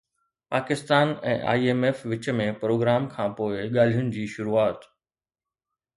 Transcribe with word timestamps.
Pakistan 0.53 1.11
۽ 1.33 1.35
I 1.51 1.61
M 1.67 1.85
F 1.89 2.01
وچ 2.13 2.31
۾ 2.39 2.47
program 2.63 3.07
کانپوءِ 3.19 3.63
ڳالهين 3.77 4.11
جي 4.17 4.25
شروعات 4.37 4.93